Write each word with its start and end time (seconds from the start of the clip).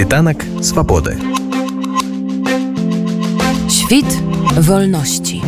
Світанак 0.00 0.44
свабоды. 0.62 1.20
Świt 3.68 4.08
wolności. 4.56 5.42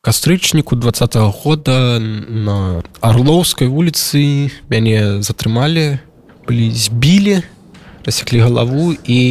кастрычніку 0.00 0.76
два 0.76 0.92
года 1.42 1.98
на 1.98 2.82
арлоўскай 3.00 3.66
вуліцы 3.66 4.52
мяне 4.70 5.18
затрымалі 5.22 5.98
былі 6.46 6.70
збілі 6.70 7.42
рассеклі 8.06 8.38
галаву 8.38 8.94
і 8.94 9.22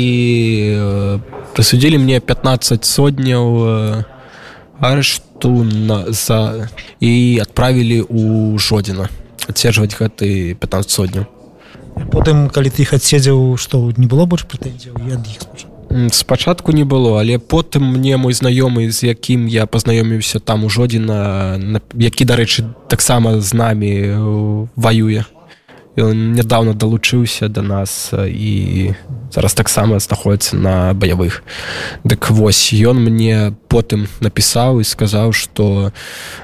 э, 0.76 1.20
прысудзілі 1.56 1.98
мне 1.98 2.20
15 2.20 2.84
сотняў 2.84 3.48
э, 3.64 4.04
арышту 4.82 5.64
на 5.64 6.12
за 6.12 6.68
і 7.00 7.40
адправілі 7.40 8.02
у 8.10 8.58
жодзіна 8.60 9.08
адцежваць 9.48 9.96
гэты 9.96 10.60
15 10.60 10.92
сотняў 10.92 11.33
потым 12.12 12.50
калі 12.50 12.70
ты 12.70 12.84
іх 12.84 12.94
адседзеў 12.94 13.58
што 13.58 13.92
не 13.98 14.08
было 14.08 14.26
больш 14.26 14.46
прэтэнзіяў 14.50 14.98
і 14.98 15.14
ад 15.18 15.28
іх 15.28 15.42
спачатку? 15.42 15.70
Спачатку 16.10 16.72
не 16.72 16.84
было 16.84 17.20
але 17.20 17.38
потым 17.38 17.86
мне 17.94 18.18
мой 18.18 18.34
знаёмы 18.34 18.90
з 18.90 19.14
якім 19.14 19.48
я 19.48 19.66
пазнаёміўся 19.66 20.40
там 20.40 20.66
ужо 20.66 20.90
адзін 20.90 21.10
які 21.94 22.26
дарэчы 22.26 22.66
таксама 22.90 23.40
з 23.40 23.54
намі 23.54 23.94
э, 23.94 24.68
ваюе 24.76 25.26
ён 25.98 26.34
нядаўна 26.34 26.74
далучыўся 26.74 27.50
до 27.50 27.62
нас 27.62 28.14
і 28.14 28.94
зараз 29.32 29.54
таксама 29.54 30.00
знаходіцца 30.00 30.56
на 30.56 30.94
баявых 30.94 31.44
дык 32.04 32.30
вось 32.30 32.74
ён 32.74 32.98
мне 32.98 33.54
потым 33.70 34.08
напісаў 34.20 34.82
і 34.82 34.84
сказаў 34.84 35.34
что 35.34 35.94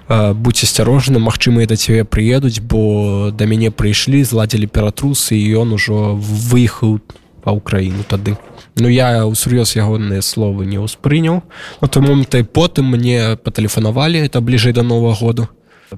будь 0.10 0.62
асцярожны 0.64 1.18
магчымыя 1.18 1.66
да 1.66 1.76
цябе 1.76 2.06
прыедуць 2.06 2.62
бо 2.62 3.32
да 3.32 3.46
мяне 3.46 3.72
прыйшлі 3.72 4.24
зладзілі 4.24 4.68
ператрусы 4.68 5.34
і 5.38 5.66
ён 5.66 5.74
ужо 5.74 6.14
выехаў 6.14 7.02
па 7.42 7.56
ўкраіну 7.56 8.04
тады. 8.04 8.36
Ну 8.76 8.88
я 8.92 9.26
ўсур'ёз 9.26 9.74
ягоныя 9.76 10.22
словы 10.22 10.70
не 10.70 10.78
ўспрыняў. 10.78 11.42
На 11.82 11.88
той 11.88 12.04
момант 12.04 12.36
і 12.36 12.44
потым 12.44 12.94
мне 12.94 13.36
патэлефанавалі 13.40 14.22
это 14.22 14.42
бліжэй 14.42 14.74
да 14.74 14.84
нового 14.84 15.16
году 15.16 15.48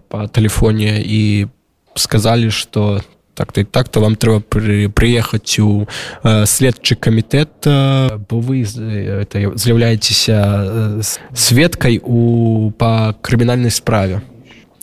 по 0.08 0.28
тэлефоне 0.28 1.02
і 1.04 1.48
сказалі 1.96 2.50
что 2.50 3.02
так 3.42 3.54
ты 3.54 3.66
так 3.66 3.90
то 3.90 4.02
вам 4.02 4.16
трэба 4.16 4.40
пры, 4.46 4.86
прыехаць 4.94 5.58
у 5.58 5.88
э, 6.22 6.46
следчы 6.46 6.94
камітэт 6.94 7.66
э, 7.66 8.20
бо 8.30 8.38
вы 8.38 8.62
з'яўляецеся 8.62 10.38
э, 10.38 11.02
сведкай 11.34 11.98
у 12.04 12.70
па 12.78 13.16
крымінальнай 13.22 13.72
справе. 13.72 14.22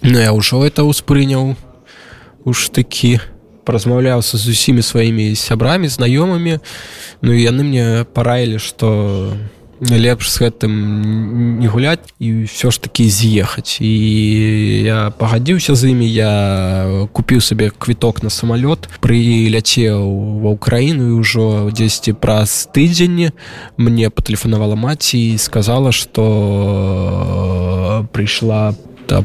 Ну 0.02 0.18
я 0.18 0.34
ўжо 0.34 0.66
это 0.66 0.82
ўспрыняў 0.82 1.54
уж 2.42 2.74
такі 2.74 3.22
паразмаўляўся 3.62 4.34
з 4.34 4.50
усімі 4.50 4.82
сваімі 4.82 5.38
сябрамі 5.38 5.86
знаёмымі 5.86 6.58
Ну 7.22 7.30
і 7.30 7.38
яны 7.38 7.62
мне 7.62 8.06
параілі 8.10 8.58
што 8.58 9.38
лепш 9.80 10.30
з 10.30 10.36
гэтым 10.46 10.72
не 11.62 11.68
гуляць 11.70 12.02
і 12.18 12.44
ўсё 12.46 12.70
ж 12.74 12.82
такі 12.82 13.06
з'ехаць. 13.06 13.78
І 13.80 13.92
я 14.82 15.10
пагадзіўся 15.14 15.74
з 15.78 15.94
імі 15.94 16.08
я 16.08 16.32
купіў 17.12 17.40
сабе 17.40 17.70
квіток 17.70 18.22
на 18.22 18.30
самалёт 18.30 18.90
прыляцеў 18.98 20.02
ва 20.42 20.50
ўкраіну 20.58 21.14
і 21.14 21.18
ўжо 21.22 21.70
дзесьці 21.70 22.18
праз 22.18 22.66
тыдзень 22.74 23.30
мне 23.78 24.10
патэлефанавала 24.10 24.74
маці 24.74 25.18
і 25.18 25.38
сказала 25.38 25.94
што 25.94 26.24
прыйшла 28.12 28.74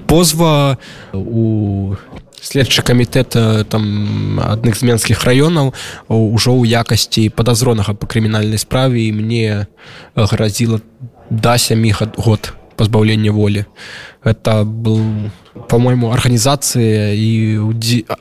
позва 0.08 0.78
у 1.14 1.96
следчы 2.44 2.84
камітэт 2.84 3.36
там 3.72 4.40
адных 4.44 4.76
з 4.76 4.84
менскіх 4.84 5.24
раёнаў 5.24 5.72
ужо 6.12 6.52
ў 6.52 6.68
якасці 6.68 7.32
падазронага 7.32 7.96
па 7.96 8.06
крымінальнай 8.08 8.60
справе 8.60 9.08
і 9.08 9.16
мне 9.16 9.68
гразіла 10.16 10.84
да 11.32 11.58
сямі 11.58 11.96
год 11.96 12.54
пазбаўлення 12.76 13.32
волі. 13.32 13.66
Это 14.24 14.64
был 14.66 15.30
по-мойму 15.70 16.12
арганізацыя 16.12 17.14
і 17.14 17.62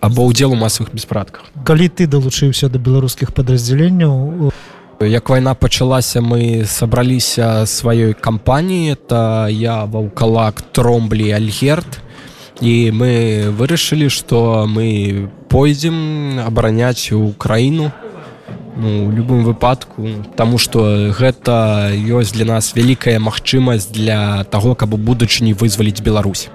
або 0.00 0.28
ўдзел 0.28 0.52
у 0.52 0.58
масавых 0.60 0.92
беспратках 0.92 1.48
калі 1.64 1.88
ты 1.88 2.06
далучыўся 2.06 2.68
да 2.68 2.78
беларускіх 2.78 3.32
падраздзяленняў 3.32 4.52
як 5.00 5.28
вайна 5.30 5.54
пачалася 5.54 6.20
мы 6.20 6.64
сабраліся 6.66 7.66
сваёй 7.66 8.14
кампаніі. 8.14 8.94
Это 8.94 9.48
я 9.50 9.84
ваўкалак 9.84 10.62
тромблі 10.72 11.32
альгерт 11.32 12.00
і 12.62 12.94
мы 12.94 13.50
вырашылі 13.58 14.06
што 14.06 14.70
мы 14.70 15.26
пойдзем 15.50 16.38
абараняць 16.46 17.10
украіну 17.10 17.90
ну, 18.78 19.10
любым 19.10 19.42
выпадку 19.42 20.06
Таму 20.38 20.62
што 20.62 21.10
гэта 21.10 21.90
ёсць 21.90 22.32
для 22.38 22.46
нас 22.46 22.72
вялікая 22.78 23.18
магчымасць 23.18 23.90
для 23.90 24.44
таго 24.54 24.78
каб 24.78 24.94
у 24.94 24.96
будучыні 24.96 25.58
вызваліць 25.58 26.06
Беларусь 26.06 26.48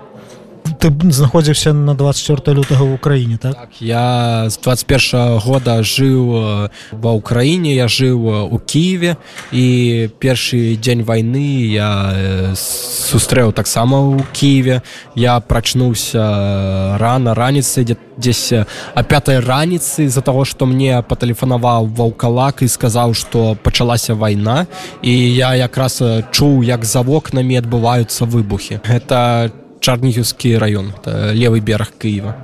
ты 0.79 0.93
знаходзіўся 1.11 1.73
на 1.73 1.93
24 1.93 2.57
лютага 2.57 2.83
в 2.83 2.93
Украіне 2.93 3.38
так? 3.38 3.55
так 3.55 3.81
я 3.81 4.49
з 4.49 4.57
21 4.59 5.39
года 5.39 5.81
жыў 5.81 6.69
ва 6.91 7.11
ўкраіне 7.17 7.73
я 7.73 7.88
жыў 7.88 8.49
у 8.53 8.59
Киеве 8.59 9.17
і 9.51 10.09
першы 10.19 10.77
дзень 10.77 11.03
войны 11.03 11.65
я 11.73 12.53
сустрэў 12.55 13.53
таксама 13.53 13.99
у 13.99 14.21
Киеве 14.33 14.81
я 15.15 15.39
прачнуўся 15.39 16.97
рано 16.97 17.33
раніцы 17.33 17.83
дзе 17.83 17.97
дзесь 18.17 18.53
а 18.94 19.03
пятой 19.03 19.39
раніцы 19.39 20.07
з-за 20.09 20.21
того 20.21 20.45
что 20.45 20.65
мне 20.65 21.01
патэлефанаваў 21.01 21.89
ваўкалак 21.89 22.61
і 22.61 22.67
сказаў 22.67 23.13
что 23.13 23.57
пачалася 23.63 24.13
вайна 24.13 24.67
і 25.01 25.13
я 25.13 25.55
якраз 25.55 26.01
чуў 26.31 26.63
як 26.63 26.85
за 26.85 27.01
вокнамі 27.01 27.57
адбываюцца 27.57 28.25
выбухи 28.25 28.81
это 28.85 29.51
чарнігіўскі 29.87 30.59
раён 30.59 30.91
левый 31.31 31.63
бераг 31.63 31.95
Киева. 31.95 32.35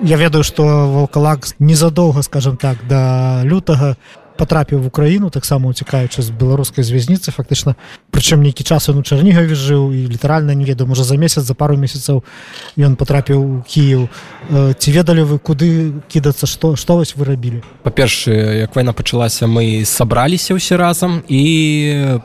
Я 0.00 0.16
ведаю 0.16 0.44
што 0.44 0.64
валкалак 0.92 1.44
незадоўга 1.60 2.24
скажем 2.24 2.56
так 2.56 2.80
да 2.88 3.44
лютага 3.44 3.96
потрапіў 4.36 4.80
в 4.84 4.86
Украіну 4.86 5.30
таксама 5.30 5.68
уцікаючы 5.72 6.20
з 6.20 6.28
беларускай 6.30 6.84
звязніцы 6.84 7.32
фактычна. 7.32 7.76
Прычым 8.12 8.44
нейкі 8.44 8.64
час 8.64 8.88
он 8.88 9.00
у 9.00 9.02
чарнігаве 9.02 9.56
жыў 9.56 9.96
і 9.96 10.06
літаральна 10.12 10.52
не 10.52 10.64
ведаю 10.64 10.88
можа 10.88 11.04
за 11.04 11.16
месяц 11.16 11.44
за 11.44 11.54
пару 11.54 11.76
месяцаў 11.76 12.20
ён 12.76 12.96
потрапіў 12.96 13.40
у 13.40 13.62
Кіев 13.64 14.08
ці 14.52 14.88
ведалі 14.92 15.24
вы 15.24 15.38
куды 15.40 15.92
кідацца 16.08 16.44
што 16.46 16.76
што 16.76 17.00
вось 17.00 17.16
вы 17.16 17.24
рабілі? 17.24 17.64
Па-першае 17.82 18.68
як 18.68 18.76
вайна 18.76 18.92
пачалася 18.92 19.48
мы 19.48 19.84
сабраліся 19.84 20.52
ўсе 20.52 20.76
разам 20.76 21.24
і 21.28 22.20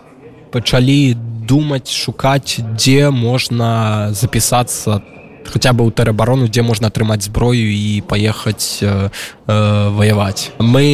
пачалі 0.51 1.15
до 1.41 1.51
думаць 1.51 1.89
шукаць 1.89 2.61
дзе 2.77 3.09
можна 3.09 4.09
запісацца 4.13 5.01
хотя 5.49 5.73
бы 5.73 5.83
ў 5.83 5.91
тэрабарону 5.91 6.47
дзе 6.47 6.61
можна 6.61 6.93
атрымаць 6.93 7.25
зброю 7.25 7.65
і 7.65 8.05
паехаць 8.05 8.79
э, 8.85 9.09
э, 9.09 9.89
ваяваць 9.97 10.53
мы 10.61 10.85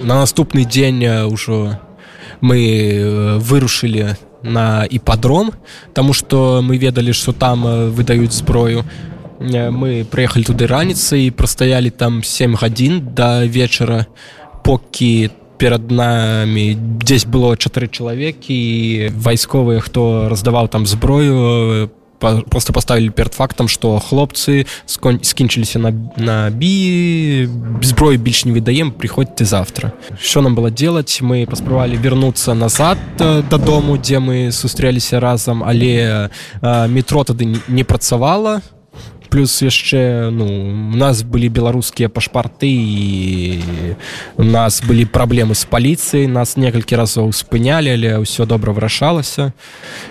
на 0.00 0.24
наступны 0.24 0.64
дзень 0.64 1.28
ўжо 1.28 1.76
мы 2.40 3.36
вырушылі 3.36 4.16
на 4.42 4.88
іпадром 4.88 5.52
тому 5.92 6.16
что 6.16 6.64
мы 6.64 6.80
ведалі 6.80 7.12
что 7.12 7.32
там 7.32 7.92
выдаюць 7.92 8.32
зброю 8.32 8.88
мы 9.40 10.04
прыехалі 10.08 10.44
туды 10.44 10.66
раніцай 10.66 11.28
і 11.28 11.36
прастаялі 11.36 11.90
там 11.92 12.24
7 12.24 12.56
гадзін 12.56 13.12
до 13.12 13.44
вечара 13.44 14.06
покі 14.64 15.28
там 15.28 15.39
перад 15.60 15.90
нами. 15.90 16.72
Здесь 17.04 17.26
было 17.28 17.52
чатыры 17.52 17.86
чалавекі 17.92 19.12
вайсковыя 19.12 19.84
хто 19.84 20.32
раздаваў 20.32 20.72
там 20.72 20.86
зброю 20.88 21.90
просто 22.20 22.72
поставілі 22.72 23.10
перад 23.10 23.34
фактам 23.34 23.68
что 23.68 24.00
хлопцы 24.00 24.64
скінчыліся 25.22 25.78
на 25.78 25.92
на 26.16 26.50
бі 26.50 27.48
зброю 27.82 28.18
більш 28.18 28.44
не 28.44 28.52
выдаем 28.52 28.90
приходзьте 28.90 29.44
завтра. 29.44 29.92
Що 30.20 30.42
нам 30.42 30.56
было 30.56 30.70
делать? 30.70 31.20
Мы 31.22 31.46
паспрабавалі 31.46 31.96
вернуться 31.96 32.54
назад 32.54 32.98
дадому 33.50 33.98
дзе 33.98 34.18
мы 34.18 34.52
сустрэліся 34.52 35.20
разам 35.20 35.62
але 35.64 36.30
метро 36.88 37.24
тады 37.24 37.60
не 37.68 37.84
працавала 37.84 38.60
то 38.60 38.79
плюс 39.30 39.62
яшчэ 39.62 40.30
ну 40.34 40.46
у 40.92 40.96
нас 40.96 41.22
былі 41.22 41.48
беларускія 41.48 42.10
пашпарты 42.10 42.66
і 42.66 43.62
у 44.36 44.44
нас 44.44 44.82
былі 44.82 45.06
праблемы 45.06 45.54
з 45.54 45.64
паліцыяй 45.64 46.26
нас 46.26 46.56
некалькі 46.56 46.98
разоў 46.98 47.32
спынялі 47.32 47.94
але 47.94 48.18
ўсё 48.20 48.44
добра 48.44 48.74
вырашалася. 48.74 49.52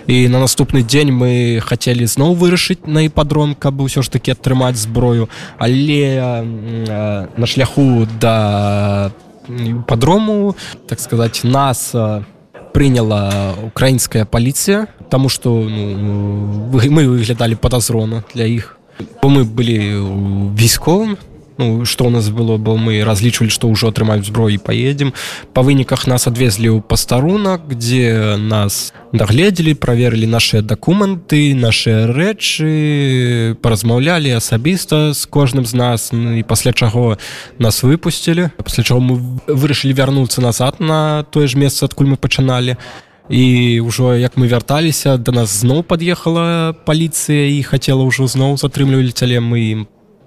І 0.08 0.28
на 0.28 0.40
наступны 0.40 0.82
дзень 0.82 1.12
мы 1.12 1.60
хацелі 1.60 2.08
зноў 2.08 2.34
вырашыць 2.34 2.88
на 2.88 3.04
іпадром 3.04 3.54
каб 3.54 3.84
ўсё 3.84 4.02
ж 4.02 4.10
таки 4.10 4.32
атрымаць 4.32 4.80
зброю. 4.80 5.28
Але 5.58 6.02
э, 6.16 7.26
на 7.36 7.46
шляху 7.46 8.08
да 8.20 9.12
падрому 9.86 10.56
так 10.88 11.00
сказать 11.00 11.44
нас 11.44 11.92
на 11.92 12.24
прыняла 12.72 13.54
украінская 13.66 14.24
паліцыя 14.24 14.86
тому 15.10 15.28
что 15.28 15.50
ну, 15.50 16.70
мы 16.72 17.06
выглядалі 17.06 17.54
падазрона 17.54 18.24
для 18.34 18.44
іх 18.44 18.79
бо 19.22 19.28
мы 19.28 19.44
былі 19.44 19.78
війсковым 20.56 21.18
ну 21.60 21.84
что 21.84 22.06
у 22.06 22.10
нас 22.10 22.30
было 22.30 22.56
бо 22.56 22.76
мы 22.76 23.04
разлічвалі 23.04 23.52
што 23.52 23.68
ўжо 23.68 23.92
атрымаюць 23.92 24.24
зброі 24.24 24.56
паедзем 24.56 25.12
па 25.52 25.60
выніках 25.60 26.08
нас 26.08 26.24
адвезлі 26.26 26.72
ў 26.72 26.80
пастарунак 26.80 27.68
дзе 27.76 28.40
нас 28.40 28.96
дагледзелі 29.12 29.76
праверылі 29.76 30.24
нашыя 30.24 30.64
дакументы 30.64 31.52
нашыя 31.52 32.08
рэчы 32.08 33.60
паразмаўлялі 33.60 34.32
асабіста 34.40 35.12
з 35.12 35.26
кожным 35.28 35.66
з 35.68 35.74
нас. 35.74 36.12
Ну, 36.12 36.38
і 36.40 36.42
пасля 36.42 36.72
чаго 36.72 37.20
нас 37.58 37.84
выпусцілі 37.84 38.50
пасля 38.56 38.82
чаго 38.84 39.00
мы 39.04 39.14
вырашылі 39.44 39.92
вярнуцца 39.92 40.40
назад 40.40 40.80
на 40.80 41.28
тое 41.28 41.44
ж 41.44 41.60
месца 41.60 41.84
адкуль 41.84 42.08
мы 42.08 42.16
пачыналі 42.16 42.80
і 42.80 43.09
ўжо 43.30 44.18
як 44.18 44.34
мы 44.34 44.50
вярталіся 44.50 45.14
да 45.16 45.30
нас 45.30 45.62
зноў 45.62 45.86
пад'ехала 45.86 46.74
паліцыя 46.82 47.46
і 47.46 47.62
хацела 47.62 48.02
ўжо 48.02 48.26
зноў 48.26 48.58
затрымлівалі 48.58 49.14
цяле. 49.14 49.38
Мы 49.38 49.58
ім 49.70 49.80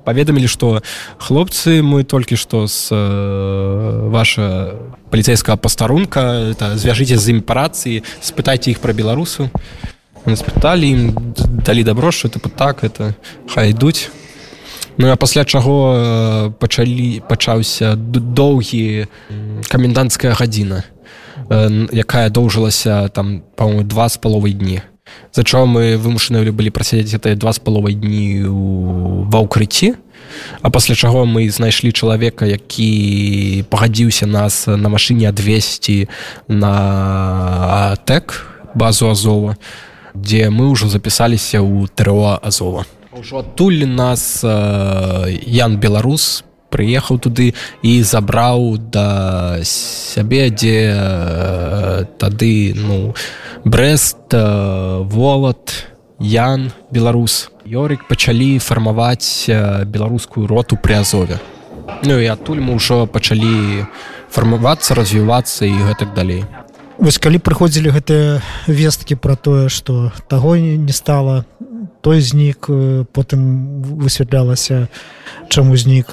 паведамілі 0.07 0.47
што 0.47 0.79
хлопцы 1.19 1.83
мы 1.83 2.03
толькі 2.03 2.39
што 2.39 2.67
з 2.67 2.91
э, 2.91 4.07
ваша 4.07 4.75
паліцейскага 5.11 5.59
пастарунка 5.59 6.55
звяжыце 6.79 7.19
з 7.19 7.35
ім 7.35 7.39
парацыі 7.43 8.03
спытайце 8.23 8.71
іх 8.71 8.79
пра 8.79 8.95
беларусу 8.95 9.51
спыталі 10.23 10.87
ім 10.87 11.01
далі 11.63 11.83
дабро 11.83 12.11
що 12.11 12.27
это 12.27 12.39
так 12.39 12.83
это 12.83 13.13
хай 13.47 13.71
ідуць. 13.71 14.09
Ну 14.97 15.11
а 15.11 15.15
пасля 15.15 15.43
чаго 15.43 16.53
пачалі 16.59 17.19
пачаўся 17.27 17.95
доўгі 17.97 19.07
каменданцкая 19.67 20.33
гадзіна 20.33 20.83
якая 21.49 22.29
доўжылася 22.29 23.09
там 23.09 23.43
по-моему 23.55 23.83
два 23.83 24.09
з 24.09 24.17
паловай 24.17 24.53
дні. 24.53 24.81
За 25.33 25.43
чаго 25.43 25.65
мы 25.65 25.97
вымушаны 25.97 26.51
былі 26.51 26.69
прасядзець 26.69 27.19
это 27.19 27.35
два 27.35 27.53
з 27.53 27.59
паловай 27.59 27.93
дні 27.93 28.45
ва 29.29 29.39
ўкрыцці 29.43 29.95
а 30.61 30.69
пасля 30.69 30.95
чаго 30.95 31.25
мы 31.25 31.49
знайшлі 31.49 31.91
чалавека 31.91 32.45
які 32.45 33.65
пагадзіўся 33.69 34.25
нас 34.25 34.67
на 34.67 34.89
машыне 34.89 35.29
адвесці 35.29 36.07
на 36.47 37.95
тэк 38.05 38.45
базу 38.75 39.09
азова 39.09 39.57
дзе 40.13 40.49
мы 40.49 40.69
ўжо 40.69 40.87
запісаліся 40.89 41.61
ў 41.61 41.89
тэро 41.89 42.39
азова. 42.41 42.85
Ўжо 43.13 43.41
адтуль 43.45 43.85
нас 43.85 44.41
ян 44.45 45.77
беларус 45.77 46.41
по 46.41 46.52
прыехаў 46.73 47.21
туды 47.21 47.53
і 47.85 47.93
забраў 48.01 48.81
да 48.91 49.61
сябе 49.61 50.49
дзе 50.49 50.89
э, 50.89 52.05
тады 52.17 52.73
ну 52.73 53.13
брест 53.63 54.33
э, 54.33 54.99
волат 55.05 55.93
ян 56.19 56.71
беларус 56.91 57.53
ёрик 57.65 58.07
пачалі 58.09 58.57
фармаваць 58.59 59.45
э, 59.47 59.85
беларускую 59.85 60.47
роту 60.47 60.75
пры 60.75 60.99
азове. 60.99 61.39
Ну 62.03 62.19
і 62.19 62.27
адтуль 62.27 62.63
мы 62.63 62.75
ўжо 62.75 63.05
пачалі 63.07 63.85
фармавацца 64.31 64.95
развівацца 64.95 65.65
і 65.65 65.75
гэтак 65.93 66.15
далей. 66.15 66.43
Вось 66.97 67.17
калі 67.17 67.39
прыходзілі 67.43 67.91
гэтыя 67.91 68.41
весткі 68.67 69.15
пра 69.15 69.35
тое 69.35 69.69
што 69.69 70.11
таго 70.27 70.55
не 70.57 70.93
стала 70.93 71.43
той 72.03 72.19
знік 72.19 72.67
потым 73.15 73.79
высвятлялася 74.03 74.91
чаму 75.47 75.79
знік. 75.79 76.11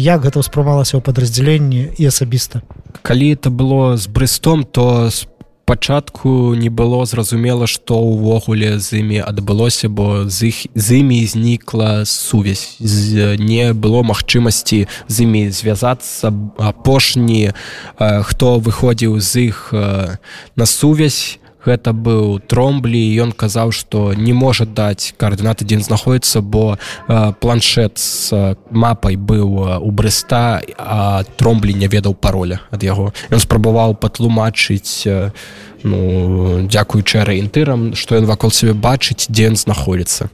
Як 0.00 0.24
гэта 0.24 0.40
ўспрымалася 0.40 0.96
ў 0.96 1.04
падраздзяленні 1.04 1.92
і 2.00 2.04
асабіста? 2.08 2.64
Калі 3.04 3.36
это 3.36 3.52
было 3.52 4.00
з 4.00 4.08
брыстом 4.08 4.64
то 4.64 5.12
спачатку 5.70 6.54
не 6.56 6.68
было 6.68 7.04
зразумела 7.04 7.68
што 7.70 8.00
ўвогуле 8.00 8.80
з 8.80 9.04
імі 9.04 9.20
адбылося 9.22 9.86
бо 9.86 10.26
з 10.26 10.50
іх 10.50 10.66
з 10.74 11.04
імі 11.04 11.28
знікла 11.28 12.02
сувязь. 12.08 12.74
З, 12.80 13.36
не 13.38 13.70
было 13.76 14.02
магчымасці 14.02 14.88
з 15.06 15.16
імі 15.22 15.54
звязацца 15.54 16.32
апошні 16.58 17.52
хто 18.00 18.58
выходзіў 18.58 19.20
з 19.20 19.52
іх 19.52 19.70
на 20.56 20.66
сувязь 20.66 21.38
гэта 21.66 21.92
быў 21.92 22.40
тромблі 22.40 23.00
ён 23.20 23.32
казаў 23.32 23.72
што 23.72 24.12
не 24.14 24.32
можа 24.32 24.64
даць 24.64 25.12
каардынаты 25.16 25.64
дзе 25.64 25.80
знаходіцца 25.80 26.40
бо 26.40 26.76
э, 26.76 27.32
планшет 27.40 27.98
з 27.98 28.56
мапай 28.70 29.16
быў 29.16 29.80
у 29.80 29.90
брыста 29.90 30.60
а 30.78 31.22
тромблі 31.36 31.74
не 31.74 31.88
ведаў 31.88 32.14
пароля 32.14 32.60
ад 32.70 32.82
яго. 32.82 33.12
Ён 33.30 33.40
спрабаваў 33.40 33.94
патлумачыць 33.94 35.06
э, 35.06 35.30
ну 35.82 36.66
дзякуючы 36.66 37.20
арыентырам 37.20 37.94
што 37.94 38.16
ён 38.16 38.28
вакол 38.28 38.50
сябе 38.50 38.72
бачыць 38.72 39.28
дзе 39.28 39.52
ён 39.52 39.56
знаходіцца 39.56 40.28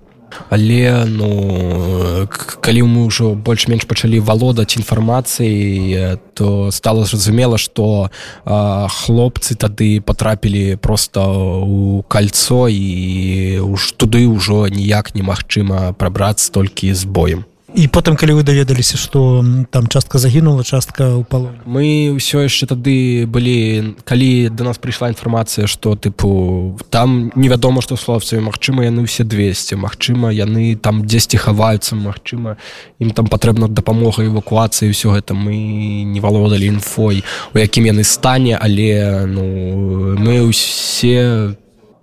але 0.50 1.05
ну 1.06 2.29
калі 2.61 2.83
мы 2.87 3.06
ўжо 3.09 3.35
больш-менш 3.35 3.88
пачалі 3.88 4.21
валодаць 4.21 4.77
інфармацыяй 4.77 6.19
то 6.35 6.71
стало 6.71 7.05
зразумела 7.05 7.59
что 7.59 8.11
хлопцы 8.44 9.55
тады 9.55 10.00
потрапілі 10.00 10.77
просто 10.77 11.27
у 11.65 12.03
кольцо 12.09 12.69
і 12.69 13.61
уж 13.61 13.93
туды 13.97 14.27
ўжо 14.29 14.69
ніяк 14.69 15.15
немагчыма 15.15 15.93
прабрацца 15.93 16.53
толькі 16.53 16.93
з 16.94 17.05
боем 17.05 17.44
і 17.76 17.88
потым 17.93 18.17
калі 18.17 18.40
вы 18.40 18.43
даведаліся 18.43 18.96
что 18.96 19.44
там 19.70 19.87
частка 19.88 20.19
загінула 20.19 20.64
частка 20.64 21.12
ў 21.12 21.28
палу 21.28 21.52
мы 21.69 22.17
ўсё 22.17 22.40
яшчэ 22.49 22.73
тады 22.73 23.28
былі 23.28 23.93
калі 24.08 24.49
до 24.49 24.64
нас 24.64 24.81
прыйшла 24.81 25.12
інфармацыя 25.12 25.69
что 25.69 25.93
тыпу 25.93 26.81
там 26.88 27.31
невядома 27.37 27.84
што 27.84 28.00
словцамі 28.00 28.49
Мачыма 28.49 28.88
яны 28.88 29.05
ўсе 29.05 29.28
200 29.28 29.76
Мачыма 29.76 30.32
яны 30.32 30.73
там 30.81 31.05
дзесьці 31.05 31.37
хаваюцца 31.37 32.00
Мачыма 32.00 32.56
ім 32.96 33.12
там 33.12 33.28
патрэбна 33.28 33.69
дапамога 33.69 34.25
эвакуацыі 34.25 34.88
ўсё 34.88 35.12
гэта 35.12 35.37
мы 35.37 35.61
не 36.08 36.20
валодалі 36.25 36.81
інфой 36.81 37.28
у 37.52 37.61
якім 37.61 37.93
яны 37.93 38.08
стане 38.08 38.56
але 38.56 39.28
ну 39.28 40.17
мы 40.17 40.49
ўсе 40.49 41.52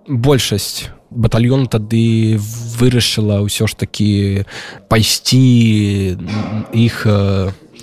большасць 0.06 0.93
батальён 1.14 1.66
тады 1.70 2.36
вырашыла 2.78 3.40
ўсё 3.46 3.70
ж 3.70 3.72
такі 3.78 4.10
пайсці 4.90 6.18
іх 6.74 6.94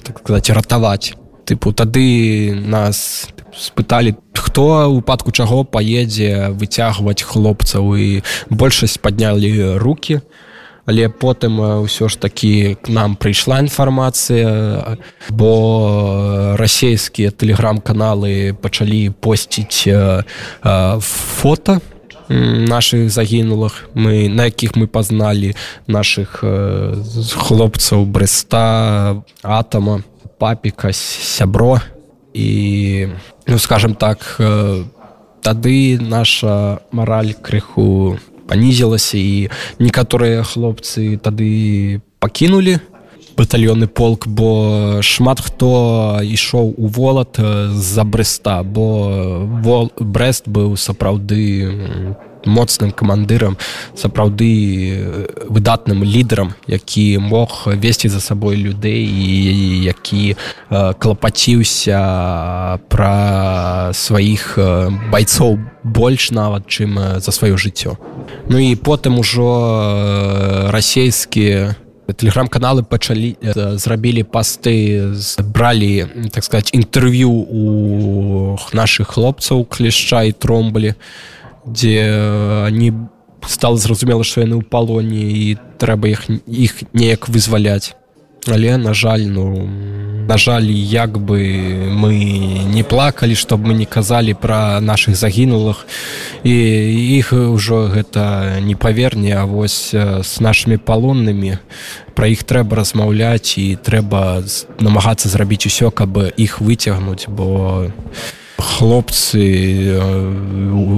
так 0.03 0.15
сказать 0.19 0.49
ратаваць. 0.51 1.13
Тыпу 1.47 1.73
тады 1.73 2.53
нас 2.53 3.27
спыталі 3.55 4.15
хто 4.35 4.91
упадку 4.91 5.31
чаго 5.31 5.63
паедзе 5.63 6.51
выцягваць 6.51 7.23
хлопцаў 7.23 7.95
і 7.95 8.09
большасць 8.49 8.97
паднялі 8.97 9.77
руки 9.79 10.21
але 10.85 11.09
потым 11.09 11.85
ўсё 11.85 12.09
ж 12.09 12.17
такі 12.17 12.75
к 12.81 12.89
нам 12.89 13.15
прыйшла 13.15 13.61
інфармацыя 13.61 14.97
бо 15.29 15.51
расійскія 16.57 17.31
тэлеграм-каналы 17.31 18.57
пачалі 18.57 19.13
посціць 19.21 19.87
фото 20.99 21.79
наших 22.67 23.09
загінулых 23.09 23.89
мы 23.93 24.29
на 24.29 24.45
якіх 24.45 24.75
мы 24.75 24.87
пазналі 24.87 25.55
наших 25.87 26.43
э, 26.43 26.95
хлопцаў 27.35 28.05
бреста 28.05 29.23
атома 29.43 30.03
папіка 30.39 30.93
сябро. 30.93 31.81
І 32.33 33.07
ну 33.47 33.59
скажем 33.59 33.95
так 33.95 34.37
э, 34.39 34.83
тады 35.41 35.99
наша 35.99 36.79
мораль 36.91 37.33
крыху 37.33 38.17
панізілася 38.47 39.17
і 39.17 39.49
некаторыя 39.79 40.43
хлопцы 40.43 41.17
тады 41.17 42.01
пакінулі 42.19 42.79
батальёны 43.41 43.87
полк 43.87 44.27
бо 44.27 45.01
шмат 45.01 45.41
хто 45.41 46.21
ішоў 46.21 46.75
у 46.77 46.87
волат 46.87 47.41
з-за 47.73 48.03
бреста 48.05 48.61
бо 48.63 48.85
вол 49.65 49.89
брест 49.97 50.45
быў 50.45 50.77
сапраўды 50.77 51.73
моцным 52.45 52.91
камандырам 52.91 53.57
сапраўды 53.97 54.45
выдатным 55.49 56.03
лідарам 56.03 56.53
які 56.67 57.17
мог 57.17 57.65
весці 57.65 58.09
за 58.09 58.21
сабой 58.21 58.57
людзей 58.57 59.05
і 59.09 59.83
які 59.89 60.37
клапаціўся 60.69 61.99
пра 62.93 63.89
сваіх 63.93 64.57
байцоў 65.11 65.57
больш 65.83 66.31
нават 66.31 66.69
чым 66.69 66.97
за 67.17 67.31
сваё 67.31 67.57
жыццё. 67.57 67.97
Ну 68.49 68.57
і 68.57 68.75
потым 68.75 69.17
ужо 69.19 70.69
расійскія 70.69 71.75
тэлеграм-каналы 72.13 72.83
пачалі 72.83 73.35
зрабілі 73.77 74.23
пасты 74.23 75.13
бралі 75.39 76.07
так 76.31 76.43
сказать 76.43 76.73
інтэрв'ю 76.73 77.31
у 77.31 78.57
наших 78.73 79.15
хлопцаў 79.15 79.65
клішча 79.65 80.23
і 80.23 80.31
тромбалі 80.31 80.93
дзе 81.65 81.95
они 82.67 82.93
стало 83.47 83.77
зразумела 83.77 84.23
што 84.23 84.41
яны 84.41 84.59
ў 84.59 84.65
палоне 84.65 85.21
і 85.21 85.57
трэба 85.77 86.13
іх 86.13 86.29
іх 86.47 86.83
неяк 86.93 87.29
вызваляць 87.29 87.95
але 88.47 88.77
на 88.77 88.93
жаль 88.93 89.27
ну 89.27 89.69
на 90.27 90.37
жаль 90.37 90.71
як 90.71 91.19
бы 91.19 91.89
мы 91.91 92.15
не 92.71 92.83
плакалі 92.83 93.35
чтобы 93.35 93.67
мы 93.67 93.73
не 93.73 93.85
казалі 93.85 94.33
про 94.33 94.79
наших 94.81 95.15
загінулых 95.15 95.85
і 96.43 96.55
іх 97.17 97.33
ўжо 97.33 97.91
гэта 97.91 98.59
не 98.61 98.75
паверне 98.75 99.37
А 99.41 99.45
вось 99.45 99.93
с 99.93 100.39
нашими 100.39 100.77
палоннымі. 100.77 101.57
Про 102.13 102.27
іх 102.27 102.43
трэба 102.43 102.75
размаўляць 102.75 103.57
і 103.57 103.79
трэба 103.81 104.43
намагацца 104.79 105.29
зрабіць 105.29 105.65
усё 105.65 105.89
каб 105.91 106.17
іх 106.37 106.61
выцягнуць 106.61 107.25
бо 107.27 107.89
хлопцы 108.61 109.41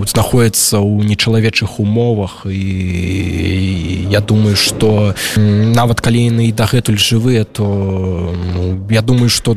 знаходяцца 0.05 0.77
ў 0.84 1.08
нечалавечых 1.08 1.79
умовах 1.79 2.46
і 2.46 4.08
я 4.12 4.20
думаю 4.20 4.55
что 4.55 5.15
нават 5.36 6.01
калі 6.01 6.27
яны 6.29 6.51
і 6.51 6.55
дагэтуль 6.55 7.00
жывыя 7.00 7.43
то 7.46 7.65
ну, 8.53 8.84
я 8.91 9.01
думаю 9.01 9.29
что 9.29 9.55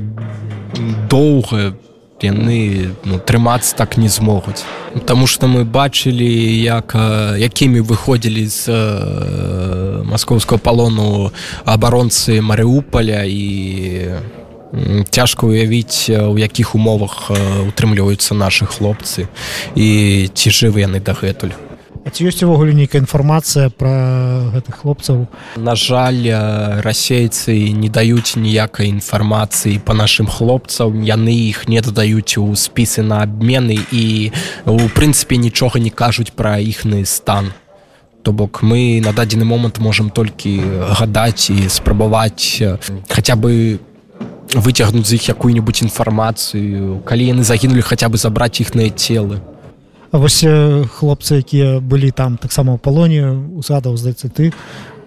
доўга 1.11 1.75
яны 2.23 2.97
ну, 3.05 3.19
трымацца 3.19 3.77
так 3.77 3.97
не 3.97 4.09
змогуць. 4.09 4.65
Таму 5.05 5.27
что 5.27 5.47
мы 5.47 5.65
бачылі 5.65 6.25
як 6.63 6.97
якімі 7.39 7.81
выходзілі 7.81 8.47
з 8.49 8.69
э, 8.69 10.03
маскоўского 10.05 10.59
палону 10.59 11.33
абаронцы 11.65 12.41
Марыуполя 12.41 13.25
і 13.29 14.17
цяжка 15.11 15.47
ўявіць 15.47 16.11
у 16.11 16.37
якіх 16.37 16.75
умовах 16.75 17.31
утрымліваюцца 17.69 18.35
нашы 18.35 18.67
хлопцы 18.67 19.29
і 19.75 20.29
ці 20.33 20.49
жывы 20.51 20.85
яны 20.85 21.01
дагэтуль. 21.01 21.57
Ці 22.07 22.23
ёсць 22.31 22.39
увогуле 22.47 22.71
нейкая 22.71 23.03
інфармацыя 23.03 23.67
пра 23.75 24.55
гэтых 24.55 24.87
хлопцаў 24.87 25.27
На 25.59 25.75
жаль 25.75 26.31
расейцы 26.87 27.75
не 27.75 27.91
даюць 27.91 28.39
ніякай 28.39 28.95
інфармацыі 28.95 29.83
по 29.83 29.91
нашим 29.91 30.31
хлопцам 30.31 31.03
яны 31.03 31.35
іх 31.35 31.67
не 31.67 31.83
дадаюць 31.83 32.39
у 32.39 32.55
спісы 32.55 33.03
на 33.03 33.27
абмены 33.27 33.83
і 33.91 34.31
у 34.71 34.87
прынцыпе 34.95 35.35
нічога 35.35 35.83
не 35.83 35.91
кажуць 35.91 36.31
пра 36.31 36.63
іхны 36.63 37.03
стан. 37.11 37.51
То 38.23 38.31
бок 38.31 38.63
мы 38.63 39.03
на 39.03 39.11
дадзены 39.11 39.43
момант 39.43 39.79
можемм 39.79 40.11
толькі 40.11 40.63
гадаць 41.03 41.51
і 41.51 41.67
спрабаваць 41.67 42.63
хаця 43.11 43.35
бы 43.35 43.83
выцягнуць 44.55 45.07
з 45.07 45.19
іх 45.19 45.29
якую-нибудь 45.29 45.83
інфармацыю 45.83 47.03
калі 47.05 47.25
яны 47.27 47.43
загінулі 47.43 47.83
хаця 47.83 48.09
бы 48.09 48.17
забраць 48.17 48.61
іхныя 48.61 48.91
целы 48.95 49.41
А 50.13 50.19
вось 50.19 50.45
хлопцы 50.97 51.43
якія 51.43 51.81
былі 51.81 52.11
там 52.15 52.39
таксама 52.39 52.75
ў 52.75 52.79
палоне 52.79 53.23
узгадаў 53.59 53.97
здаецца 53.99 54.31
ты 54.31 54.55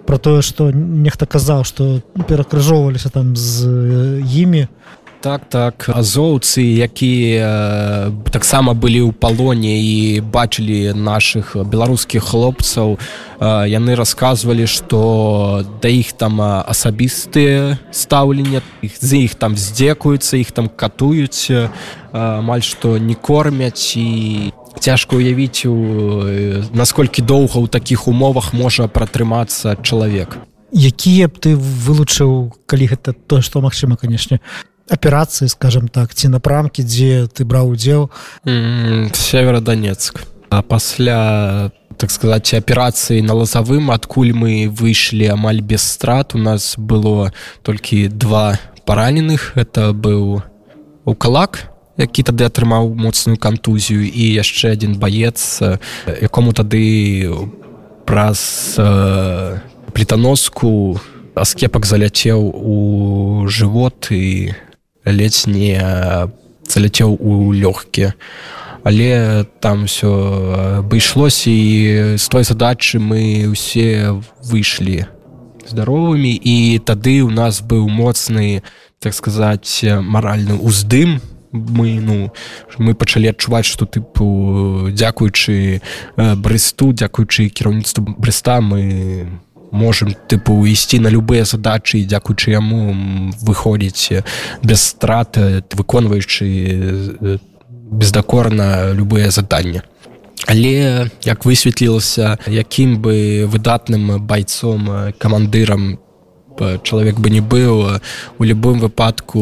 про 0.05 0.17
тое 0.17 0.41
што 0.41 0.71
нехта 0.73 1.25
казаў 1.25 1.63
што 1.63 2.01
перакрыжоўваліся 2.27 3.09
там 3.09 3.35
з 3.37 3.69
імі 4.25 4.67
так 5.21 5.41
так. 5.49 5.89
Азоўцы 5.89 6.63
якія 6.63 8.11
таксама 8.31 8.73
былі 8.73 9.07
ў 9.07 9.11
палоне 9.11 9.75
і 9.79 10.21
бачылі 10.23 10.95
наших 10.95 11.55
беларускіх 11.55 12.23
хлопцаў 12.23 12.95
яны 13.39 13.95
рассказывалі 13.99 14.67
что 14.67 15.63
да 15.81 15.89
іх 15.91 16.13
там 16.15 16.39
асабістыя 16.41 17.79
стаўлення 17.91 18.63
іх 18.81 18.95
з 18.95 19.27
іх 19.27 19.35
там 19.35 19.59
здзекуюцца 19.59 20.39
іх 20.39 20.51
там 20.51 20.71
катуюць 20.71 21.51
амаль 22.11 22.63
што 22.63 22.97
не 22.97 23.15
кормяць. 23.15 23.97
І 23.99 24.53
цяжка 24.79 25.15
уявіць 25.15 25.65
у 25.67 25.75
насколькі 26.71 27.21
доўга 27.21 27.59
ў 27.59 27.67
такіх 27.67 28.07
умовах 28.07 28.53
можа 28.53 28.87
пратрымацца 28.87 29.75
чалавек. 29.83 30.39
Якія 30.71 31.27
б 31.27 31.35
ты 31.41 31.57
вылучыў 31.57 32.53
калі 32.69 32.85
гэта 32.87 33.11
то 33.11 33.41
што 33.41 33.59
магчыма 33.59 33.97
канешне 33.97 34.39
аперацыі 34.89 35.49
скажем 35.49 35.87
так 35.87 36.13
ці 36.13 36.29
напрамкі 36.29 36.83
дзе 36.83 37.27
ты 37.27 37.45
браў 37.45 37.69
удзел 37.73 38.09
северодонецк. 38.45 40.21
А 40.49 40.61
пасля 40.61 41.71
так 41.97 42.11
сказать 42.11 42.53
аперацыі 42.53 43.21
на 43.21 43.33
лазавым 43.33 43.91
адкуль 43.91 44.33
мы 44.33 44.67
выйшлі 44.71 45.27
амаль 45.29 45.61
без 45.61 45.83
страт 45.83 46.33
у 46.35 46.39
нас 46.39 46.75
было 46.77 47.33
толькі 47.61 48.07
два 48.07 48.57
параненых 48.85 49.53
это 49.55 49.93
быў 49.93 50.41
укалак 51.05 51.69
які 51.99 52.23
тады 52.23 52.47
атрымаў 52.47 52.95
моцную 52.95 53.37
кантузію 53.37 54.07
і 54.07 54.23
яшчэ 54.39 54.71
один 54.71 54.95
баец 54.95 55.59
якому 56.07 56.55
тады 56.55 57.27
праз 58.07 58.79
плітаноску 59.93 60.97
аскепак 61.35 61.85
заляцеў 61.85 62.39
у 62.47 63.45
жывот 63.51 64.07
і 64.15 64.55
ледзь 65.11 65.47
не 65.47 65.77
заляцеў 66.69 67.17
у 67.19 67.53
лёгкія 67.53 68.13
але 68.83 69.45
там 69.59 69.85
все 69.85 70.79
абышлося 70.79 71.51
і 71.51 72.17
з 72.17 72.25
той 72.29 72.43
задачы 72.43 72.99
мы 72.99 73.51
ўсе 73.51 74.15
выйшлі 74.43 75.05
здаровымі 75.67 76.33
і 76.33 76.79
тады 76.79 77.21
у 77.21 77.29
нас 77.29 77.61
быў 77.61 77.89
моцны 77.89 78.63
так 78.99 79.13
сказаць 79.13 79.83
маральны 79.83 80.55
уздым. 80.55 81.21
Мы 81.51 81.97
ну 81.97 82.29
мы 82.77 82.93
пачалі 82.93 83.33
адчуваць 83.33 83.65
што 83.65 83.85
тыпу 83.89 84.89
дзякуючы 84.93 85.81
брысту 86.15 86.93
дзякуючы 86.93 87.49
кіраўніцтву 87.49 88.05
брыста 88.17 88.61
мы 88.61 89.41
можем 89.71 90.15
тыпу 90.27 90.65
ісці 90.65 90.99
на 90.99 91.09
любыя 91.09 91.45
задачы 91.45 92.03
дзякуючы 92.05 92.51
яму 92.51 92.95
выходзіць 93.41 94.23
без 94.63 94.81
страты 94.81 95.63
выконваючы 95.73 97.39
бездакорна 97.91 98.93
любыя 98.93 99.31
заданні. 99.31 99.81
Але 100.47 101.09
як 101.23 101.45
высветлілася 101.45 102.37
якім 102.47 103.01
бы 103.01 103.45
выдатным 103.45 104.17
байцом 104.25 105.13
камандырам 105.17 105.99
чалавек 106.83 107.19
бы 107.19 107.29
не 107.29 107.41
быў 107.41 107.99
у 108.39 108.43
любым 108.43 108.79
выпадку 108.79 109.39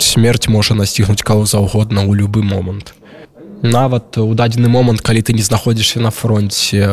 смерць 0.00 0.48
можа 0.48 0.74
насцігнуць 0.74 1.22
каго 1.22 1.46
заўгодна 1.46 2.04
ў 2.04 2.16
любы 2.16 2.42
момант 2.42 2.94
нават 3.64 4.18
у 4.18 4.34
дадзены 4.36 4.68
момант 4.68 5.00
калі 5.00 5.24
ты 5.24 5.32
не 5.32 5.42
знаходзішся 5.42 6.00
на 6.00 6.10
фронте 6.10 6.84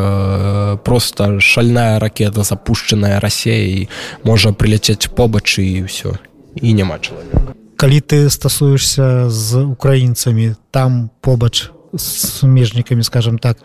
просто 0.84 1.38
шальная 1.40 2.00
ракета 2.00 2.42
запущенная 2.42 3.20
рассеяй 3.20 3.88
можа 4.24 4.56
прыляцець 4.56 5.12
побач 5.12 5.60
і 5.60 5.84
ўсё 5.84 6.16
і 6.56 6.72
няма 6.72 6.96
чалавека 6.98 7.52
калі 7.76 8.00
ты 8.00 8.30
стасуешься 8.30 9.28
з 9.28 9.60
украінцамі 9.60 10.56
там 10.72 11.10
побач 11.20 11.70
сумежнікамі 11.96 13.02
скажем 13.04 13.38
так 13.38 13.58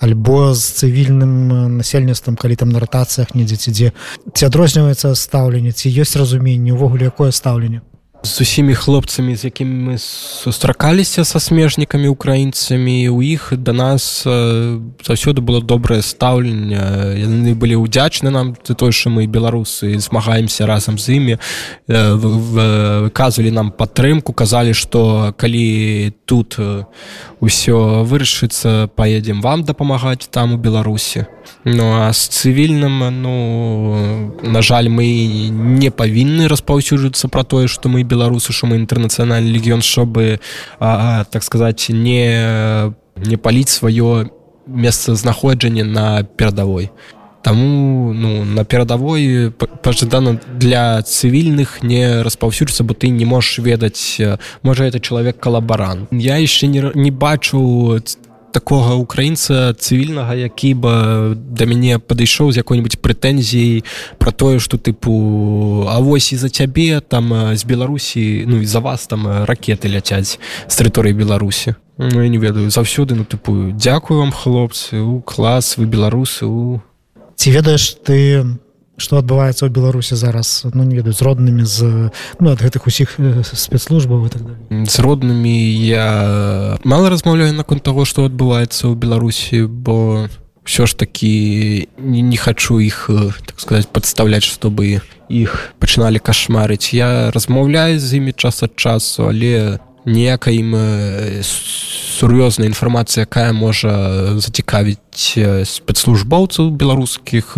альбо 0.00 0.54
з 0.54 0.82
цывільным 0.82 1.78
насельніцтвам 1.78 2.36
калі 2.36 2.56
там 2.56 2.74
на 2.74 2.82
ратацыях 2.82 3.34
недзе 3.38 3.56
ці 3.56 3.70
дзе 3.70 3.88
ці 4.34 4.50
адрозніваецца 4.50 5.14
стаўленне 5.14 5.70
ці 5.70 5.86
ёсць 5.86 6.18
разуменне 6.18 6.74
увогуле 6.74 7.06
якое 7.06 7.30
стаўленне 7.30 7.86
з 8.22 8.40
усімі 8.40 8.74
хлопцамі 8.74 9.36
з 9.36 9.44
якімі 9.44 9.90
мы 9.90 9.98
сустракаліся 9.98 11.24
са 11.24 11.40
смежнікамі 11.40 12.08
украінцамі 12.08 13.08
у 13.08 13.22
іх 13.22 13.52
да 13.56 13.72
нас 13.72 14.26
заўсёды 14.26 15.38
было 15.40 15.62
добрае 15.62 16.02
стаўленне. 16.02 17.14
Яны 17.14 17.54
былі 17.54 17.78
ўдзячны 17.78 18.30
нам 18.30 18.56
за 18.66 18.74
той 18.74 18.92
що 18.92 19.10
мы 19.10 19.30
беларусы 19.30 19.98
змагаемся 19.98 20.66
разам 20.66 20.98
з 20.98 21.14
імі 21.14 21.38
выказвалі 21.86 23.50
нам 23.54 23.70
падтрымку 23.70 24.34
казалі 24.34 24.74
што 24.74 25.32
калі 25.38 26.10
тут 26.26 26.58
ўсё 27.38 28.02
вырашыцца 28.02 28.90
паедзем 28.98 29.40
вам 29.40 29.62
дапамагаць 29.62 30.26
там 30.26 30.52
у 30.52 30.56
беларусі. 30.58 31.30
Ну 31.64 32.02
а 32.02 32.12
з 32.12 32.28
цывільным 32.28 32.98
ну 33.22 34.34
на 34.42 34.62
жаль 34.62 34.90
мы 34.90 35.06
не 35.78 35.90
павінны 35.90 36.48
распаўсюджвацца 36.48 37.28
пра 37.28 37.44
тое 37.44 37.68
што 37.68 37.88
мы 37.88 38.07
беларусы 38.08 38.52
що 38.52 38.66
мы 38.66 38.80
інтэрнацыянальны 38.80 39.52
легіён 39.52 39.84
чтобы 39.84 40.40
а, 40.80 41.24
так 41.30 41.44
сказаць 41.44 41.88
не 41.88 42.92
не 43.16 43.36
паліць 43.36 43.68
сваё 43.68 44.30
месцазнаходжанне 44.66 45.84
на 45.84 46.24
перадавой 46.24 46.90
Таму 47.42 48.12
ну 48.12 48.44
на 48.44 48.64
перадавой 48.64 49.52
пажадана 49.82 50.40
для 50.58 51.00
цывільных 51.02 51.82
не 51.82 52.22
распаўсюджвацца 52.22 52.84
бо 52.84 52.94
ты 52.94 53.08
не 53.08 53.24
можаш 53.24 53.58
ведаць 53.58 54.20
можа 54.62 54.84
это 54.84 55.00
чалавек 55.00 55.38
калабарант 55.38 56.08
я 56.12 56.36
яшчэ 56.36 56.66
не, 56.66 56.90
не 56.94 57.10
бачу 57.10 58.00
такога 58.58 58.98
украінца 58.98 59.70
цывільнага 59.78 60.34
які 60.34 60.74
бы 60.74 60.92
да 61.38 61.62
мяне 61.70 62.02
падышоў 62.02 62.50
з 62.50 62.58
якой-нибудь 62.58 62.98
прэтэнзіяй 62.98 63.86
про 64.18 64.34
тое 64.34 64.58
что 64.58 64.82
тыпу 64.82 65.86
А 65.86 66.02
вось 66.02 66.32
і 66.34 66.36
за 66.36 66.50
цябе 66.50 66.98
там 67.00 67.54
з 67.54 67.62
беларусі 67.62 68.44
ну 68.50 68.58
і 68.58 68.66
за 68.66 68.82
вас 68.82 69.06
там 69.06 69.46
ракеты 69.46 69.86
ляцяць 69.86 70.42
з 70.66 70.74
тэрыторыі 70.74 71.14
беларусі 71.14 71.78
ну, 71.98 72.22
я 72.22 72.28
не 72.28 72.38
ведаю. 72.38 72.70
Заўсёды 72.70 73.14
ну 73.14 73.22
тыпу 73.22 73.70
дзякую 73.70 74.26
вам 74.26 74.32
хлопцы 74.32 74.98
у 74.98 75.20
клас 75.22 75.78
вы 75.78 75.86
беларусы 75.86 76.46
у 76.46 76.82
ці 77.38 77.54
ведаеш 77.54 77.94
ты 78.02 78.42
што 78.98 79.22
адбываецца 79.22 79.64
ў 79.66 79.70
беларусі 79.70 80.18
зараз? 80.18 80.66
Ну 80.74 80.82
не 80.82 80.98
ведаю 80.98 81.14
з 81.14 81.22
роднымі 81.22 81.64
з 81.64 82.10
ну 82.42 82.50
ад 82.50 82.60
гэтых 82.60 82.90
усіх 82.90 83.16
спецслужбаў 83.46 84.28
так 84.28 84.42
з 84.68 84.96
роднымі 84.98 85.54
я 85.86 86.76
мала 86.84 87.08
размаўляю 87.08 87.54
наконт 87.54 87.86
таго 87.86 88.04
што 88.04 88.26
адбываецца 88.26 88.90
ў 88.90 88.94
беларусі 88.98 89.70
бо 89.70 90.26
все 90.68 90.84
ж 90.84 90.98
таки 90.98 91.88
не, 91.96 92.20
не 92.20 92.36
хочу 92.36 92.80
іх 92.82 93.08
так 93.46 93.56
сказать 93.56 93.88
подставлять 93.88 94.44
чтобы 94.44 95.00
іх 95.28 95.72
пачыналі 95.78 96.18
кашмарыць. 96.18 96.92
Я 96.92 97.30
размаўляю 97.30 98.00
з 98.00 98.18
імі 98.18 98.32
час 98.32 98.62
ад 98.62 98.76
часу 98.76 99.28
але 99.28 99.78
ніякай 100.08 100.64
ім 100.64 100.72
сур'ёзная 102.18 102.66
інфармацыя 102.66 103.28
якая 103.28 103.52
можа 103.52 103.92
зацікавіць 104.40 105.38
спецслужбоўцаў 105.68 106.74
беларускіх 106.74 107.54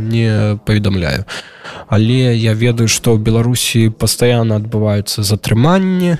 не 0.00 0.58
паведамляю. 0.66 1.28
Але 1.86 2.34
я 2.34 2.56
ведаю 2.56 2.88
што 2.88 3.14
ў 3.14 3.22
беларусі 3.22 3.92
пастаянна 3.94 4.58
адбываюцца 4.58 5.22
затрыманні 5.22 6.18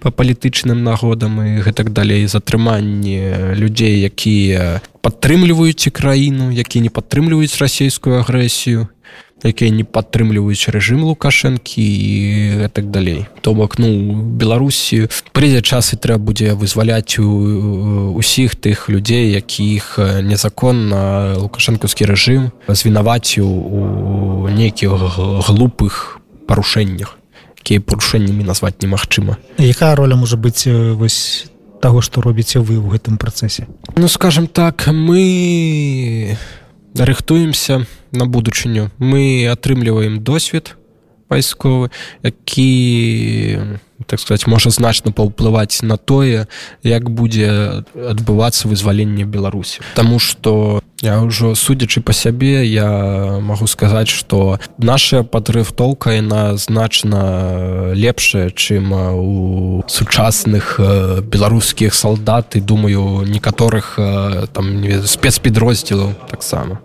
по 0.00 0.10
палітычным 0.10 0.84
нагодам 0.84 1.40
і 1.40 1.64
гэтак 1.64 1.94
далей 1.96 2.26
затрыманні 2.26 3.56
людзей 3.56 4.04
якія 4.04 4.82
падтрымліваюць 5.00 5.88
краіну 5.88 6.52
якія 6.52 6.84
не 6.84 6.92
падтрымліваюць 6.92 7.56
расійскую 7.56 8.20
агрэсію 8.20 8.92
якія 9.44 9.70
не 9.70 9.84
падтрымліваюць 9.84 10.70
рэжым 10.70 11.02
лукашэнкі 11.04 11.82
і 11.82 12.68
так 12.72 12.90
далей. 12.90 13.26
То 13.40 13.54
бок 13.54 13.78
ну 13.78 13.88
беларусі 14.38 15.08
прыйдзе 15.32 15.62
час 15.62 15.92
і 15.92 15.96
трэба 15.98 16.22
будзе 16.22 16.54
вызваляць 16.54 17.18
у 17.18 18.14
усіх 18.14 18.54
тых 18.56 18.88
людзей 18.88 19.32
якіх 19.34 19.98
незаконна 19.98 21.34
лукашэнкаўскі 21.42 22.06
рэжым 22.06 22.52
звінаваціў 22.68 23.46
у 23.46 24.48
нейкіх 24.48 24.90
глупых 25.48 26.20
парушэннях 26.46 27.18
якія 27.62 27.80
парушэннямі 27.80 28.42
назваць 28.42 28.82
немагчыма. 28.82 29.38
Якая 29.58 29.94
роля 29.94 30.18
можа 30.18 30.34
быць 30.36 30.66
вось 30.66 31.46
таго 31.78 32.02
што 32.02 32.22
робіце 32.22 32.58
вы 32.58 32.78
ў 32.78 32.90
гэтым 32.90 33.18
працэсе? 33.22 33.70
Ну 33.94 34.10
скажем 34.10 34.46
так 34.46 34.90
мы 34.90 36.36
рыхтуемся 36.98 37.86
на 37.86 38.01
будучыню. 38.12 38.90
Мы 38.98 39.48
атрымліваем 39.50 40.22
досвед 40.22 40.76
вайсковы 41.32 41.90
які 42.22 43.58
так 44.06 44.20
сказать 44.20 44.46
можа 44.46 44.70
значна 44.70 45.12
паўплываць 45.12 45.82
на 45.82 45.96
тое 45.96 46.46
як 46.82 47.10
будзе 47.10 47.84
адбывацца 47.94 48.68
вызваленне 48.68 49.24
беларусі. 49.24 49.80
Таму 49.94 50.18
что 50.18 50.82
я 51.00 51.22
ўжо 51.22 51.54
судзячы 51.54 52.02
па 52.02 52.12
сябе 52.12 52.66
я 52.66 53.40
магу 53.40 53.66
сказаць 53.66 54.08
что 54.12 54.60
наша 54.78 55.22
падрыхтоўка 55.22 56.18
яна 56.18 56.56
значна 56.56 57.94
лепшая 57.94 58.50
чым 58.50 58.92
у 58.92 59.82
сучасных 59.88 60.76
беларускіх 61.24 61.94
салдат 61.94 62.56
і 62.56 62.60
думаю 62.60 63.24
некаторых 63.26 63.96
там 64.52 64.66
спецпідроздзелаў 65.06 66.14
таксама 66.28 66.82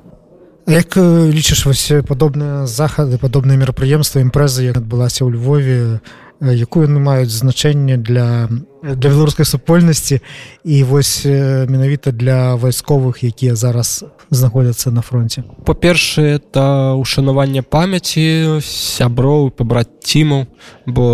як 0.67 0.97
лічыш 0.99 1.65
вось 1.65 1.87
падобныя 2.03 2.67
захады 2.67 3.17
падобныя 3.17 3.57
мерапрыемствы 3.57 4.21
імпрэзы 4.27 4.67
як 4.67 4.83
адбылася 4.83 5.23
ў 5.23 5.31
Львове 5.31 6.03
якую 6.43 6.85
яны 6.85 6.99
маюць 6.99 7.31
значэнне 7.31 7.97
для 7.97 8.51
для 8.83 9.09
беларускай 9.09 9.45
супольнасці 9.47 10.19
і 10.63 10.83
вось 10.83 11.25
менавіта 11.25 12.11
для 12.11 12.55
вайсковых 12.59 13.23
якія 13.23 13.55
зараз 13.55 14.03
знаходзяцца 14.29 14.91
на 14.91 15.01
фронте 15.01 15.47
па-першае 15.63 16.35
это 16.35 16.93
ушанаванне 16.99 17.63
памяці 17.63 18.59
сяброў 18.59 19.55
пабраціму 19.55 20.51
бо 20.85 21.07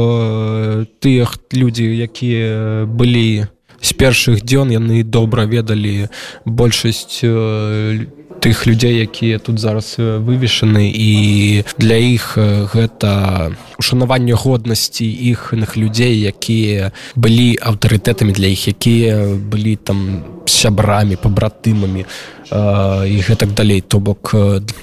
тыя 1.00 1.30
людзі 1.54 1.94
якія 1.94 2.90
былі 2.90 3.46
з 3.84 3.92
першых 3.94 4.42
дзён 4.42 4.72
яны 4.72 5.04
добра 5.04 5.46
ведалі 5.46 6.10
большасць 6.46 7.22
тых 8.44 8.68
людзей 8.68 9.00
якія 9.00 9.40
тут 9.40 9.60
зараз 9.60 9.96
вывешаны 9.98 10.92
і 10.92 11.64
для 11.80 11.96
іх 11.96 12.36
гэта 12.76 13.56
ушанаванне 13.80 14.36
годнасці 14.36 15.08
іхных 15.08 15.80
людзей 15.80 16.20
якія 16.28 16.92
былі 17.16 17.56
аўтарытэтамі 17.64 18.36
для 18.36 18.52
іх 18.52 18.68
якія 18.68 19.40
былі 19.40 19.80
там 19.80 20.28
сябрамі 20.44 21.16
пабратымамі 21.16 22.04
і 23.08 23.16
гэтак 23.24 23.56
далей. 23.56 23.80
То 23.80 24.00
бок 24.00 24.36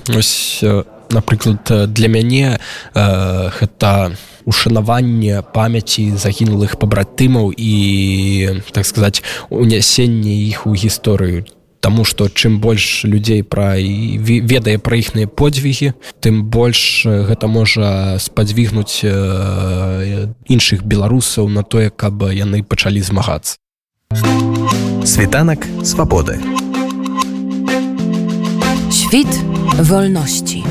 ось 0.09 0.65
напрыклад 1.13 1.93
для 1.93 2.09
мяне 2.09 2.57
гэта 2.95 4.17
ушанаванне 4.49 5.45
памяці 5.53 6.17
загінулых 6.17 6.81
пабратымаў 6.81 7.53
і 7.53 7.75
так 8.73 8.87
сказаць 8.87 9.21
унясенне 9.53 10.49
іх 10.49 10.67
у 10.67 10.73
гісторыю 10.73 11.45
Таму 11.81 12.05
што 12.05 12.29
чым 12.29 12.61
больш 12.61 13.05
людзей 13.05 13.43
пра 13.43 13.81
ведае 13.81 14.77
пра 14.79 15.01
іхныя 15.01 15.27
подзвігі, 15.27 15.93
тым 16.21 16.45
больш 16.45 17.09
гэта 17.09 17.49
можа 17.49 18.21
спадзвігнуць 18.21 19.01
іншых 20.45 20.85
беларусаў 20.85 21.49
на 21.49 21.65
тое, 21.65 21.89
каб 21.89 22.29
яны 22.29 22.63
пачалі 22.63 23.01
змагацца. 23.01 23.57
Світанак 25.05 25.65
свабоды. 25.83 26.37
Świt 28.93 29.33
wolności. 29.79 30.63